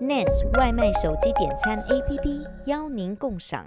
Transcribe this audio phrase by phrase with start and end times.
[0.00, 3.66] NES 外卖手机点餐 APP 邀您共赏。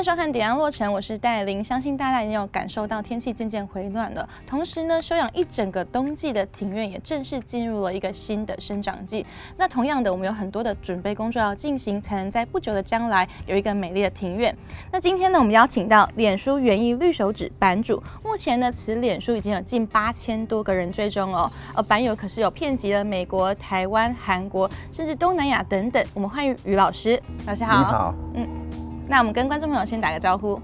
[0.00, 1.62] 迎收看《点亮落成》，我是戴琳。
[1.62, 9.26] 相信大家已经有感受到天气渐渐回暖了，同时呢，休养一整个冬季的庭院也正式进入了一个新的生长季。
[9.58, 14.56] 那同样的，我们有很多的准备工作要进行，才能在不久的将来有一个美丽的庭院。
[14.90, 26.02] 那今天呢，我们邀请到脸书园艺绿手指版主，目前呢，此脸书已经有近八千多个人追踪哦，而版友可是有遍及了美国、台湾、韩国，甚至东南亚等等。
[26.14, 27.78] 我们欢迎于老师，老师好。
[27.78, 28.69] 你好，嗯。
[29.10, 30.60] 那我们跟观众朋友先打个招呼。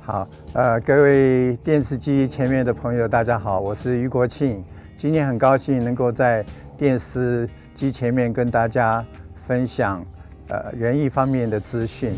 [0.00, 4.64] 好，呃，各位电视机前面的朋友，大家好，我是于国庆。
[4.96, 6.42] 今天很高兴能够在
[6.78, 10.02] 电视机前面跟大家分享
[10.48, 12.14] 呃园艺方面的资讯。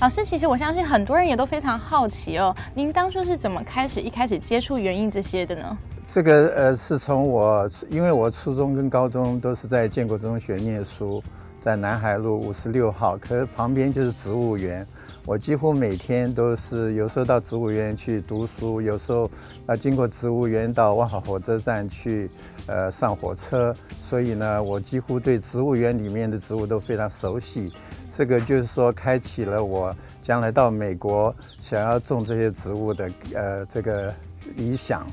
[0.00, 5.76] 老师，其实我相信很多人也都非常好奇哦，您当初是怎么开始一开始接触园艺这些的呢？
[6.06, 11.22] 这个呃，是从我，因为我初中跟高中都是在建国中学念书，
[11.60, 14.86] 在南海路五十六号，可是旁边就是植物园，
[15.26, 19.28] 我几乎每天都是有时候到植物园去读书，有时候
[19.66, 22.30] 要经过植物园到万华火车站去
[22.66, 27.72] 呃上火车，所以呢，我几乎对植物园里面的植物都非常熟悉。
[28.08, 34.14] 这个就是说，开启了我将来到美国想要种这些植物的呃这个
[34.54, 35.04] 理想。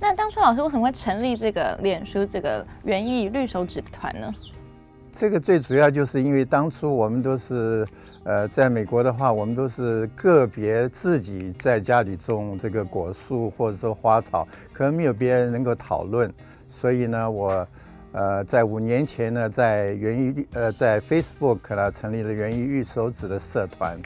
[0.00, 4.32] 那当初老师为什么会成立这个脸书这个园艺绿手指团呢？
[5.12, 7.86] 这个最主要就是因为当初我们都是，
[8.24, 16.32] 呃，在美国的话，我们都是个别自己在家里种这个果树或者说花草，可能没有别人能够讨论，
[16.66, 17.68] 所以呢，我，
[18.12, 24.00] 呃，在五年前呢，在园艺呃在 Facebook 呢成立了园艺绿手指的社团，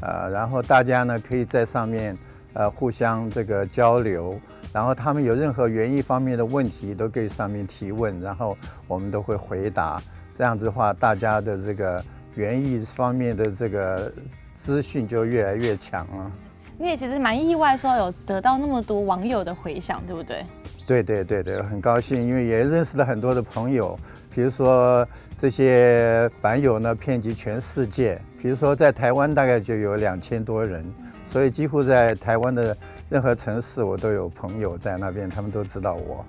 [0.00, 2.16] 呃，然后大家呢可以在上面。
[2.56, 4.40] 呃，互相这个交流，
[4.72, 8.56] 然后他们有任何园艺方面的问题，都可以上面提问，然后
[8.88, 10.00] 我们都会回答。
[10.32, 12.02] 这样子的话，大家的这个
[12.34, 14.10] 园艺方面的这个
[14.54, 16.32] 资讯就越来越强了。
[16.78, 20.44] 你也其实蛮意外，说有得到那么多网友的回响，对不对？
[20.86, 23.98] 对对对对，很高兴，因为也认识了很多的朋友，
[24.32, 25.06] 比如说
[25.36, 30.84] 这些版友呢，遍及全世界，比如说在台湾大概就有两千多人。
[31.24, 32.76] 所以几乎在台湾的
[33.10, 36.24] 任何城市，我都有朋友在那边，他们都知道我。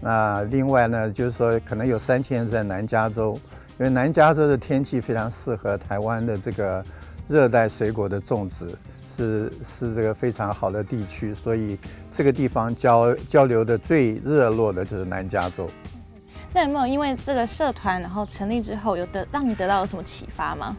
[0.00, 3.36] 那另外呢，就是说可能有三千人在南加州，
[3.78, 6.84] 因为南加州的天气非常适合台湾的这个
[7.26, 8.68] 热带水果的种植，
[9.16, 11.78] 是是这个非常好的地区，所以
[12.10, 15.66] 这个地方交交流的最热络的就是南加州。
[16.52, 20.76] 那有没有因为这个社团然后成立之后，有得让你得到了什么启发吗？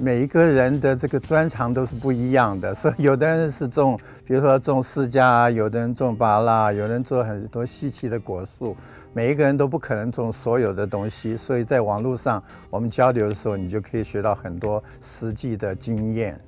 [0.00, 8.76] 每一个人的这个专长都是不一样的，所以有的人是种，比如说种释迦，有的人种芭乐，有人做很多稀奇的果树，
[9.12, 16.40] 每一个人都不可能种所有的东西，所以在网络上我们交流的时候，你就可以学到很多实际的经验。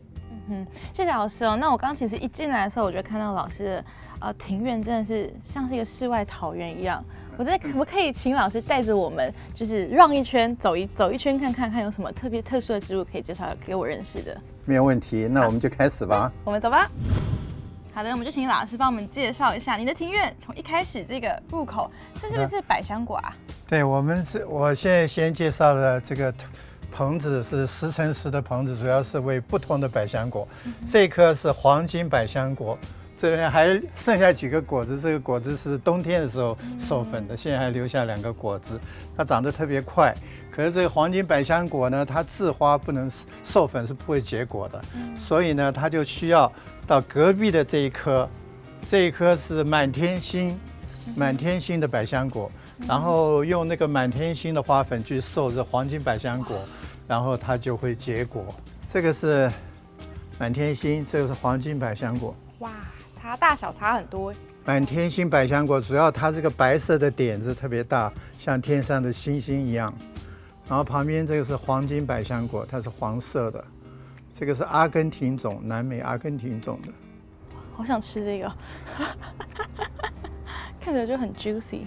[0.51, 1.57] 嗯哼，谢谢老师哦。
[1.57, 3.85] 那我刚刚其实一进来的时候，我就看到老师的
[4.21, 7.03] 呃庭院真的是像是一个世外桃源一样。
[7.37, 14.37] 我这可不可以请老师带着我们，就是绕一圈，走一走一圈，看看看有什么特别特殊的植物可以介绍给我认识的？
[14.65, 16.31] 没有问题，那我们就开始吧。
[16.45, 16.91] 我们走吧。
[17.95, 21.91] 好的，我们就请老师帮我们介绍一下你的庭院，从一开始这个入口，
[22.21, 23.35] 这是不是百香果啊？
[23.69, 26.35] 对，我们是，我现在先介绍了这个
[26.91, 30.47] 棚子是十乘十的棚子，主要是为不同的百香果。
[30.65, 32.77] 嗯、这棵是黄金百香果。
[33.17, 38.81] 这边还剩下几个果子，这个果子是冬天的时候授粉的，现在还留下两个果子，
[39.15, 40.15] 它长得特别快。
[40.51, 43.11] 可是这个黄金百香果呢，它自花不能
[43.45, 44.81] 授粉，是不会结果的，
[45.15, 46.51] 所以呢，它就需要
[46.87, 48.27] 到隔壁的这一棵，
[48.89, 50.59] 这一棵是满天星，
[51.15, 52.51] 满天星的百香果，
[52.87, 56.59] 然后用那个满天星的花粉去授这黄金百香果，
[57.07, 58.45] 然后它就会结果。
[58.89, 59.51] 这个是
[60.39, 62.35] 满天星，这个是黄金百香果。
[62.61, 62.71] 哇！
[63.15, 64.33] 差大小差很多。
[64.65, 69.93] 满天星百香果主要它这个白色的点子特别大，像天上的星星一样。
[70.67, 73.63] 然后旁边这个是黄金百香果，它是黄色的。
[74.35, 76.89] 这个是阿根廷种，南美阿根廷种的。
[77.75, 78.53] 好想吃这个，
[80.81, 81.81] 看着就很 juicy。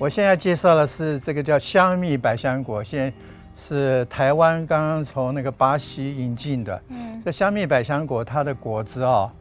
[0.00, 3.12] 我现在介绍的是这个叫香蜜百香果，现在
[3.54, 6.82] 是台湾刚刚从那个巴西引进的。
[6.88, 9.32] 嗯，这香蜜百香果它的果子啊、哦。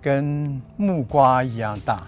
[0.00, 2.00] 跟木瓜一样大，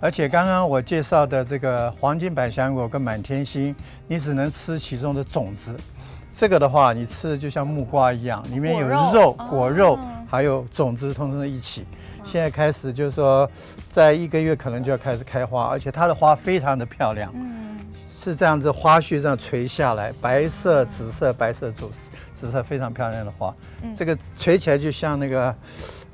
[0.00, 3.76] 而且刚刚我介绍的这个黄金百香果跟满天星，
[4.08, 5.76] 你只能吃其中的种子。
[6.38, 9.98] 这个的话，你吃的就像木瓜一样，里面有肉、果肉，
[10.28, 11.86] 还有种子，通通一起。
[12.22, 13.50] 现在开始就是说，
[13.88, 17.32] 在一个月可能就要开始开花，而且它的花非常的漂亮，
[18.12, 21.88] 是这样子花絮这样垂下来，白色、紫色、白色、紫
[22.34, 23.54] 紫色，非常漂亮的花。
[23.94, 25.54] 这个垂起来就像那个。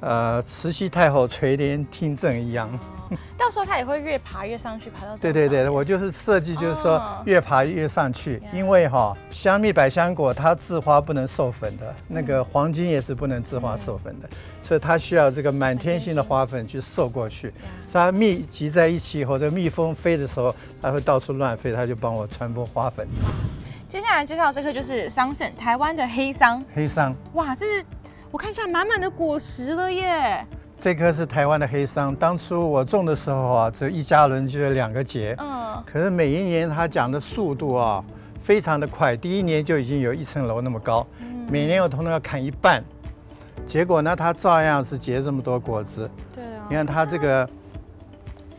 [0.02, 2.69] 呃，慈禧太后垂帘听政一样，
[3.08, 23.06] 哦， 到时候它也会越爬越上去，爬到对对对，我就是设计，就是说越爬越上去，哦、因为哈、哦，香蜜百香果它自花不能授粉的，嗯、那个黄金也是不能自花授粉的，嗯、所以它需要这个满天星的花粉去授过去，嗯、所以它密集在一起，以后，这蜜蜂飞的时候，它会到处乱飞，它就帮我传播花粉。
[23.88, 26.60] 接下来介绍这个就是桑葚，台湾的黑桑。
[26.75, 27.84] 黑桑，哇，这是。
[28.32, 30.43] 我看一下，满满的果实了耶！
[30.79, 35.37] 这棵是台湾的黑桑，当初我种的时候啊，这一加仑就有两个节。
[35.38, 35.84] 嗯。
[35.84, 38.02] 可是每一年它长的速度啊，
[38.43, 41.06] 非常的快，第一年就已经有一层楼那么高。
[41.20, 41.46] 嗯。
[41.50, 42.82] 每年我通通要砍一半，
[43.67, 46.11] 结果呢，它照样是结这么多果子。
[46.34, 46.67] 对啊。
[46.70, 47.46] 你看它这个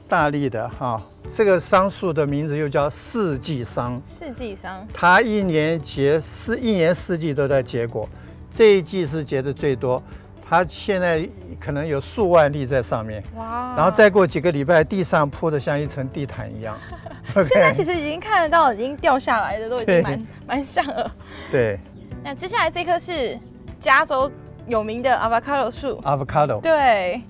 [0.08, 1.02] 大力的哈，
[1.36, 4.00] 这个桑树的名字又叫四季桑。
[4.08, 4.88] 四季桑。
[4.94, 8.08] 它一年结四，一年四季都在结果。
[8.56, 10.02] 这一季是结的最多，
[10.48, 11.28] 它现在
[11.60, 13.24] 可能有数万粒在上面。
[13.36, 13.74] 哇！
[13.76, 16.78] 然后再过几个礼拜，地上铺的像一层地毯一样。
[17.34, 21.12] 现在其实已经看得到，已经掉下来的都已经蛮 蛮像了。
[21.50, 21.80] 对。
[22.24, 23.38] 那接下来这棵是
[23.80, 24.32] 加州
[24.68, 26.00] 有名的 avocado 树。
[26.02, 26.62] avocado。
[26.62, 27.22] 对。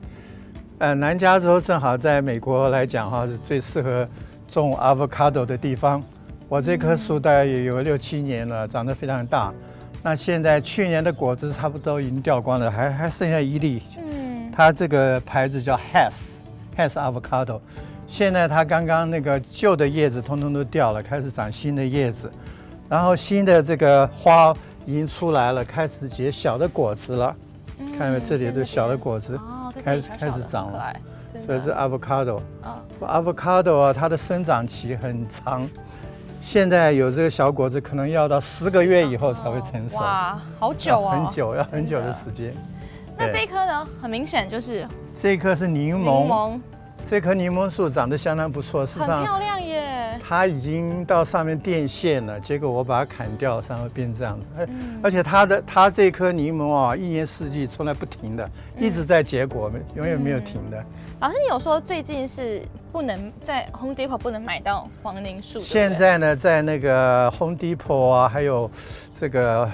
[0.80, 4.06] 呃，南加州正好在美国来讲哈，是最适合
[4.50, 6.04] 种 avocado 的地方。
[6.50, 9.54] 我这棵树大概也有六七年了，长得非常大。
[10.06, 13.82] 那现在去年的果子差不多已经掉光了，还还剩下一粒。
[13.98, 17.62] 嗯，它这个牌子叫 Hess，Hess Avocado。
[18.06, 22.30] 现在它刚刚那个旧的叶子通通都掉了，开始长新的叶子，
[22.90, 24.54] 然后新的这个花
[24.86, 27.36] 已经出来了，开始结小的果子了。
[27.80, 30.94] 嗯、看到这里都小的果子，哦、开始开始长了，
[31.46, 32.42] 所以是 Avocado。
[32.64, 35.68] 哦、Avocado 啊，它的生长期很长。
[36.44, 39.98] 现在有这个小果子，可能要到十个月以后才会成熟。
[39.98, 41.24] 哇，好久啊、哦！
[41.26, 42.54] 很久，要很久的时间。
[43.18, 43.88] 那这一棵呢？
[44.02, 44.86] 很明显就是
[45.16, 46.04] 这一棵是柠檬。
[46.04, 46.60] 柠檬。
[47.06, 49.73] 这棵柠檬树长得相当不错，事实上很漂亮耶。
[50.26, 54.48] 它已经到上面电线了，结果我把它砍掉，然后变这样子。
[54.58, 54.68] 而
[55.04, 58.50] 而且它的它这棵柠檬啊，一年四季从来不停的，
[58.80, 60.82] 一直在结果，永远没有停的。
[61.20, 62.62] 老师，你有说最近是
[62.92, 65.60] 不能在 Home Depot 不能买到黄柠树？
[65.60, 68.70] 现在呢，在那个 Home Depot 啊，还有
[69.14, 69.70] 这个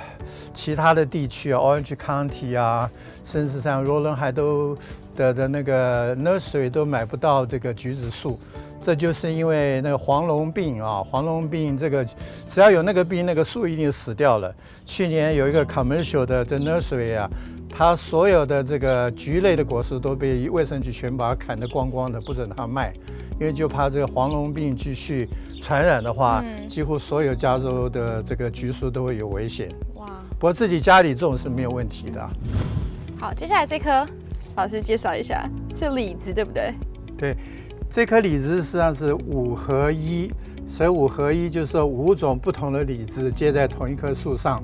[0.54, 2.90] 其他的地区啊，Orange County 啊，
[3.24, 4.78] 甚至像罗伦海都
[5.20, 8.40] 的的那个 Nursery 都买不到这个橘子树，
[8.80, 12.06] 这就是因为那个黄龙病啊，黄龙病这个
[12.48, 14.56] 只要有那个病，那个树一定死掉了。
[14.86, 17.30] 去年有一个 Commercial 的这 Nursery 啊。
[17.72, 22.92] 它所有的这个橘类的果实都被卫生局全把它砍得光光的，不准它卖，
[23.40, 25.30] 因为就怕这个黄龙病继续
[25.62, 29.70] 传染的话，嗯、几乎所有加州的这个橘树都会有危险。
[29.94, 30.08] 哇！
[30.32, 32.28] 不过自己家里种是没有问题的。
[33.20, 34.08] 好，接下来这棵，
[34.56, 36.74] 老师介绍一下，这李子对不对？
[37.18, 37.36] 对，
[37.90, 40.30] 这颗李子实际上是五合一，
[40.66, 44.62] 所以五合一就是说五种不同的李子结在同一棵树上。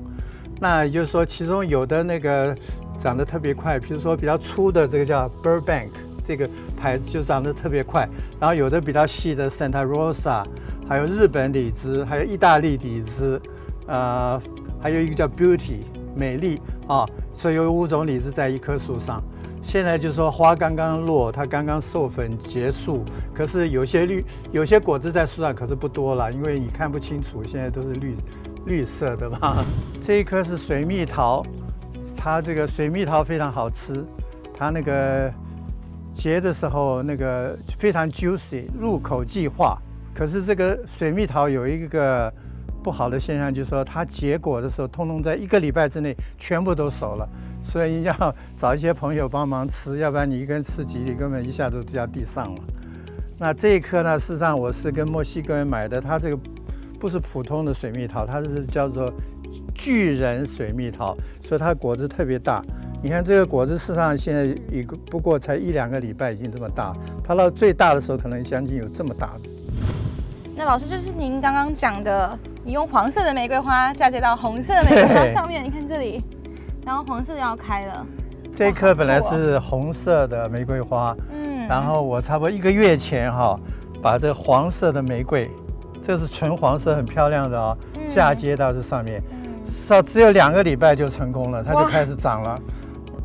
[0.58, 2.56] 那也就是说，其中有的那个
[2.96, 5.90] 长得特别快，比如说比较粗的这个叫 Burbank，
[6.22, 8.08] 这个牌子就长得特别快。
[8.40, 10.44] 然后有的比较细的 Santa Rosa，
[10.88, 13.40] 还有日本李子，还有意大利李子，
[13.86, 14.40] 呃，
[14.80, 15.80] 还有一个叫 Beauty
[16.14, 19.22] 美丽啊，所以有五种李子在一棵树上。
[19.66, 23.04] 现在就是说花刚刚落，它刚刚授粉结束，
[23.34, 28.14] 可是有些绿，有些果子在树上，可是不多了，因为你看不清楚，现在都是绿。
[28.66, 29.64] 绿色的嘛，
[30.02, 31.44] 这一颗是水蜜桃，
[32.16, 34.04] 它这个水蜜桃非常好吃，
[34.56, 35.32] 它那个
[36.12, 39.78] 结的时候那个非常 juicy，入口即化。
[40.12, 42.32] 可是这个水蜜桃有一个
[42.86, 47.28] 不好的现象，就是说它结果的时候，通通在一个礼拜之内全部都熟了，
[47.60, 48.14] 所以你要
[48.56, 52.60] 找一些朋友帮忙吃，要不然你一个人吃几粒，根本一下子掉地上了。
[53.38, 56.38] 那这一颗呢，事实上我是跟墨西哥人买的，它这个。
[56.98, 59.12] 不是普通的水蜜桃，它是叫做
[59.74, 61.14] 巨人水蜜桃，
[61.44, 62.64] 所以它果子特别大。
[63.02, 66.96] 你看这个果子，事实上现在一个不过才一两个礼拜，已经这么大。
[67.22, 69.34] 它到最大的时候，可能将近有这么大。
[70.56, 72.36] 那老师就是您刚刚讲的，
[72.66, 76.20] 你用黄色的玫瑰花嫁接到红色的玫瑰花上面，你看这里，
[76.84, 78.04] 然后黄色要开了。
[78.52, 83.56] 这一颗本来是红色的玫瑰花，嗯，然后我差不多一个月前哈，
[84.02, 85.48] 把这黄色的玫瑰，
[86.02, 89.22] 这是纯黄色，很漂亮的哦，嫁接到这上面，
[89.64, 92.60] 少只有两个礼拜就成功了，它就开始长了。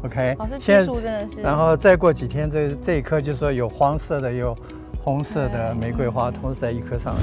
[0.06, 4.56] OK，现在然后再过几天，这这一棵就说有黄色的，有
[5.04, 7.16] 红色的玫瑰花，同时在一棵上。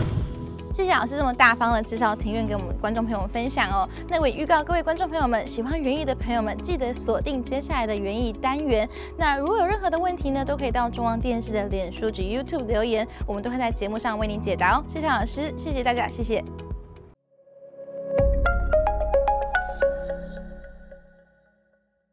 [0.79, 3.89] 谢谢老师这么大方的介绍庭院给我们观众朋友们分享哦。
[4.09, 8.89] 那我也预告各位观众朋友们，喜欢园艺的朋友们，记得锁定接下来的园艺单元。
[9.17, 14.85] 那如果有任何的问题呢，都可以到中央电视的脸书及 YouTube 留言，我们都会在节目上为您解答哦。
[14.87, 16.45] 谢谢老师，谢谢大家，谢谢。